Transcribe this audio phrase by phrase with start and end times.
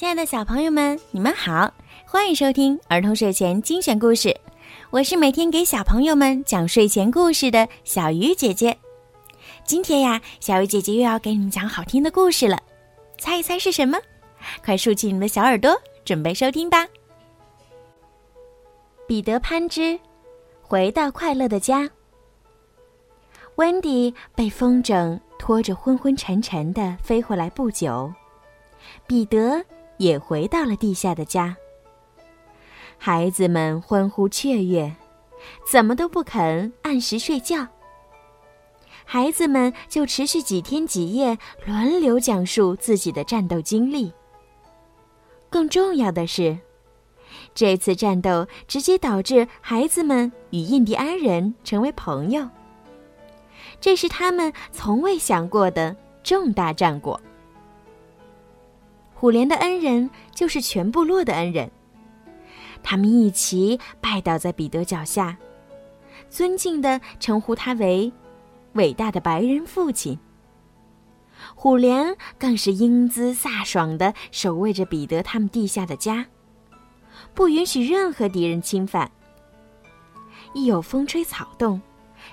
[0.00, 1.70] 亲爱的小朋友们，你们好，
[2.06, 4.34] 欢迎收听儿童睡前精选故事。
[4.88, 8.74] 我是每天给小朋友们讲睡前故事的小鱼姐姐。
[9.62, 12.58] 今天呀，小鱼姐姐又要给你们讲好听的故事了，
[13.18, 13.98] 猜一猜是什么？
[14.64, 16.86] 快竖起你们的小耳朵，准备收听吧。
[19.06, 20.00] 彼得潘之
[20.62, 21.86] 回到快乐的家。
[23.56, 28.10] 温迪被风筝拖着昏昏沉沉的飞回来不久，
[29.06, 29.62] 彼得
[30.00, 31.54] 也回到了地下的家。
[32.96, 34.96] 孩子们欢呼雀跃，
[35.70, 37.68] 怎么都不肯按时睡觉。
[39.04, 44.10] 孩子们就持续几天几夜，轮流讲述自己的战斗经历。
[45.50, 46.58] 更重要的是，
[47.54, 52.48] 这次战斗直接导致孩子们与印第安人成为朋友。
[53.80, 57.20] 这是他们从未想过的重大战果。
[59.20, 61.70] 虎莲的恩人就是全部落的恩人，
[62.82, 65.36] 他们一起拜倒在彼得脚下，
[66.30, 68.10] 尊敬地称呼他为
[68.72, 70.18] “伟大的白人父亲”。
[71.54, 76.24] 虎莲更是英姿飒爽地守卫着彼得他们地下的家，
[77.34, 79.10] 不允许任何敌人侵犯。
[80.54, 81.78] 一有风吹草动，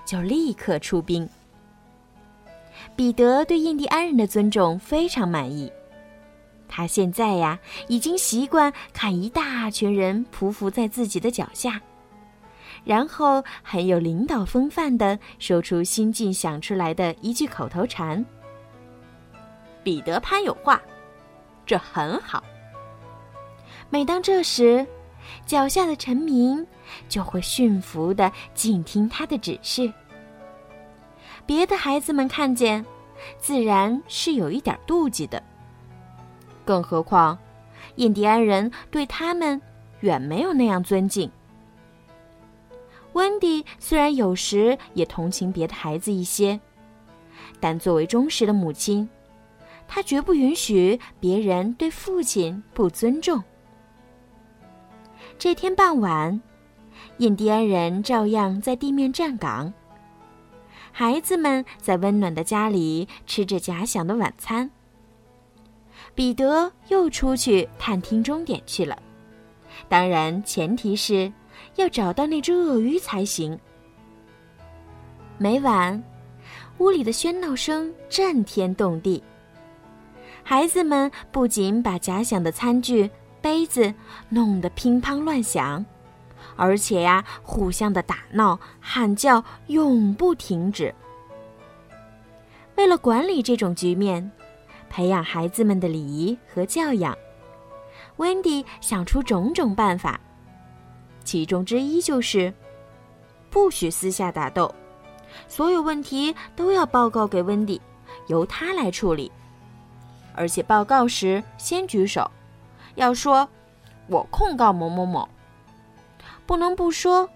[0.05, 1.27] 就立刻出兵。
[2.95, 5.69] 彼得对印第安人的尊重非常满意，
[6.67, 11.81] 他现在呀已经习惯看一大群人匍匐在自己的脚下，
[12.83, 18.23] 然后很有领导风范的说出新近想出来的一句口头禅
[19.83, 20.81] ：“彼得潘有话，
[21.65, 22.43] 这很好。”
[23.89, 24.85] 每当这时，
[25.45, 26.65] 脚下的臣民
[27.07, 29.91] 就会驯服的静听他的指示。
[31.45, 32.85] 别的孩子们看见，
[33.37, 35.41] 自然是有一点妒忌的。
[36.67, 37.39] 更何况，
[37.95, 39.59] 印第安人对他们
[40.01, 41.31] 远没有那样尊敬。
[43.13, 46.59] 温迪虽然有时也同情别的孩子一些，
[47.61, 49.07] 但作为忠实的母亲，
[49.87, 53.41] 她绝不允许别人对父亲不尊重。
[55.39, 56.39] 这天傍晚，
[57.17, 59.73] 印第安人照样在地面站岗。
[60.91, 64.69] 孩子们在温暖的家里吃着假想的晚餐。
[66.17, 68.97] 彼得又出去探听终点去了，
[69.87, 71.31] 当然前提是
[71.75, 73.57] 要找到那只鳄鱼才行。
[75.37, 76.03] 每晚，
[76.79, 79.23] 屋里的喧闹声震天动地。
[80.41, 83.07] 孩子们不仅把假想的餐具、
[83.39, 83.93] 杯子
[84.27, 85.85] 弄得乒乓乱响。
[86.55, 90.91] 而且呀，互相的打闹、喊叫永不停止。
[92.75, 94.31] 为了管理这种局面，
[94.89, 97.17] 培养孩子们的礼仪和教养，
[98.17, 100.19] 温迪想出种种办法。
[101.23, 102.53] 其中之一就是，
[103.49, 104.73] 不许私下打斗，
[105.47, 107.81] 所有问题都要报告给温迪，
[108.27, 109.31] 由他来处理。
[110.33, 112.29] 而且报告时先举手，
[112.95, 113.47] 要说
[114.07, 115.27] “我控告某某某”。
[116.45, 117.29] 不能不说，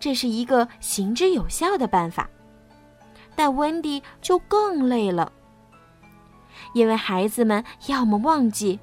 [0.00, 2.30] 这是一个行之有效的办法。
[3.36, 5.32] 但温迪就更累了，
[6.74, 8.78] 因为孩子们要么忘记，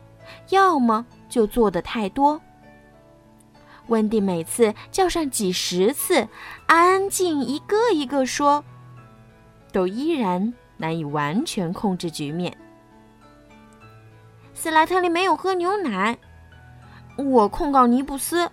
[0.49, 2.41] 要么就做的太多。
[3.87, 6.27] 温蒂每次叫上几十次
[6.65, 8.63] “安静”，一个一个说，
[9.71, 12.55] 都依然难以完全控制局面。
[14.53, 16.17] 斯莱特利没有喝牛奶，
[17.17, 18.49] 我控告尼布斯。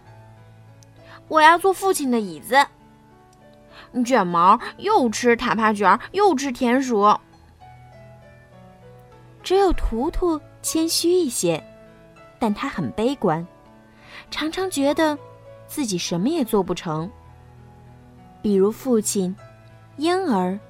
[1.28, 2.66] 我要坐父亲的椅子。
[4.04, 7.16] 卷毛又吃塔帕卷，又吃田鼠。
[9.48, 11.58] 只有图图谦虚一些，
[12.38, 13.46] 但他很悲观，
[14.30, 15.16] 常常觉得
[15.66, 17.10] 自己什么也做不成。
[18.42, 19.34] 比如父亲、
[19.96, 20.60] 婴儿、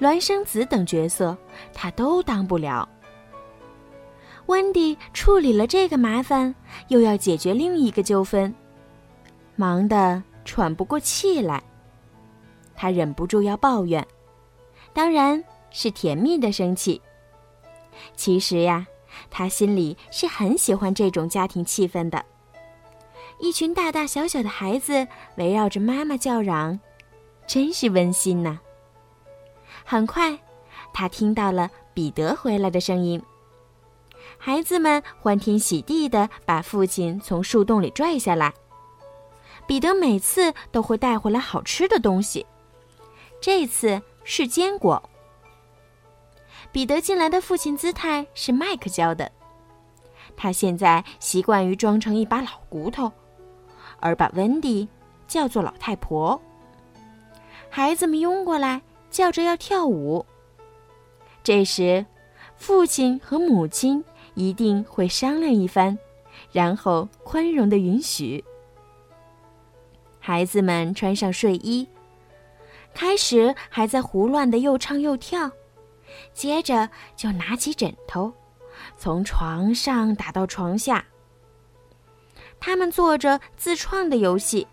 [0.00, 1.36] 孪生子等角色，
[1.74, 2.88] 他都当不了。
[4.46, 6.54] 温迪处理了这个麻烦，
[6.88, 8.54] 又要解决另一个纠纷。
[9.54, 11.62] 忙得喘不过气来，
[12.74, 14.02] 他忍不住要抱怨，
[14.94, 16.98] 当然是甜蜜的生气。
[18.16, 18.86] 其实呀，
[19.30, 22.24] 他心里是很喜欢这种家庭气氛的，
[23.38, 25.06] 一群大大小小的孩子
[25.36, 26.78] 围绕着妈妈叫嚷，
[27.46, 28.58] 真是温馨呐。
[29.84, 30.38] 很快，
[30.92, 33.22] 他听到了彼得回来的声音，
[34.38, 38.52] 孩子们欢天喜地地把父亲从树洞里拽下来。
[39.66, 42.46] 彼得每次都会带回来好吃的东西，
[43.40, 45.02] 这次是坚果。
[46.74, 49.30] 彼得进来的父亲姿态是麦克教的，
[50.36, 53.12] 他现在习惯于装成一把老骨头，
[54.00, 54.88] 而把温迪
[55.28, 56.42] 叫做老太婆。
[57.70, 60.26] 孩子们拥过来，叫着要跳舞。
[61.44, 62.04] 这时，
[62.56, 64.04] 父亲和母亲
[64.34, 65.96] 一定会商量一番，
[66.50, 68.44] 然后宽容的允许。
[70.18, 71.86] 孩子们穿上睡衣，
[72.92, 75.48] 开始还在胡乱的又唱又跳，
[76.32, 78.32] 接着就拿起枕头。
[78.96, 81.04] 从床上打到床下，
[82.58, 84.66] 他们做着自创的游戏，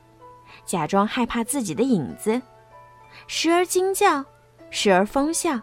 [0.65, 2.41] 假装害怕自己的影子，
[3.27, 4.25] 时而惊叫，
[4.69, 5.59] 时而疯笑。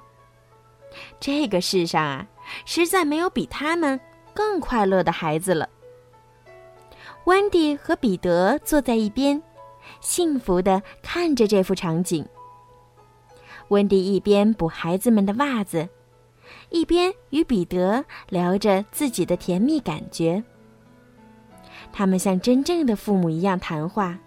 [1.21, 2.27] 这个世上啊，
[2.65, 4.01] 实在没有比他们
[4.33, 5.69] 更快乐的孩子了。
[7.25, 9.43] 温迪和彼得坐在一边，
[10.01, 12.27] 幸福地看着这幅场景。
[13.69, 15.89] 温迪一边补孩子们的袜子。
[16.71, 20.43] 一边与彼得聊着自己的甜蜜感觉，
[21.93, 24.19] 他们像真正的父母一样谈话。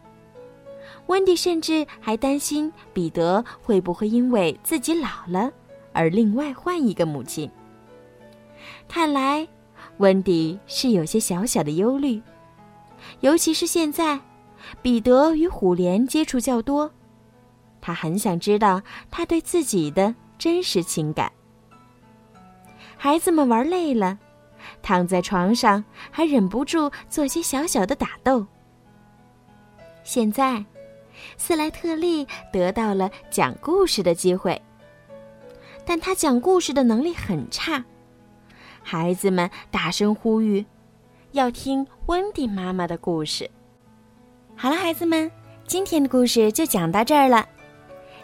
[1.07, 5.51] 温迪甚至还担心彼得会不会因为自己老了
[5.93, 7.49] 而另外换一个母亲。
[8.87, 9.47] 看来，
[9.97, 12.21] 温迪是有些小小的忧虑，
[13.21, 14.19] 尤其是现在，
[14.81, 16.91] 彼得与虎莲接触较多，
[17.81, 21.31] 他很想知道他对自己的真实情感。
[22.95, 24.19] 孩子们玩累了，
[24.83, 28.45] 躺在床上还忍不住做些小小的打斗。
[30.03, 30.63] 现在，
[31.37, 34.61] 斯莱特利得到了讲故事的机会，
[35.85, 37.83] 但他讲故事的能力很差。
[38.83, 40.65] 孩子们大声呼吁，
[41.31, 43.49] 要听温迪妈妈的故事。
[44.55, 45.31] 好了，孩子们，
[45.65, 47.47] 今天的故事就讲到这儿了。